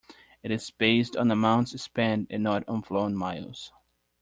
It 0.41 0.49
is 0.49 0.71
based 0.71 1.15
on 1.15 1.29
amounts 1.29 1.79
spent 1.79 2.25
and 2.31 2.41
not 2.41 2.67
on 2.67 2.81
flown 2.81 3.15
miles. 3.15 3.71